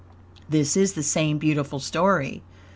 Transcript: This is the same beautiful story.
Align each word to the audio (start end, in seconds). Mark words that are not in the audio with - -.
This 0.49 0.75
is 0.75 0.93
the 0.93 1.03
same 1.03 1.37
beautiful 1.37 1.77
story. 1.77 2.41